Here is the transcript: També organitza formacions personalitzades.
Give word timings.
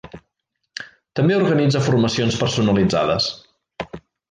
També 1.19 1.35
organitza 1.41 1.83
formacions 1.89 2.39
personalitzades. 2.45 3.31